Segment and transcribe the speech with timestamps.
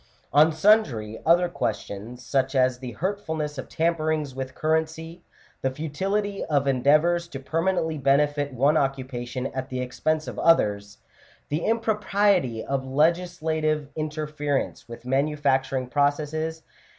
[0.33, 5.21] On sundry other questions, such as the hurtfulness of tamperings with currency,
[5.61, 10.97] the futility of endeavours to permanently benefit one occupation at the expense of others,
[11.49, 16.63] the impropriety of legis lative interference with manufacturing processes, &c.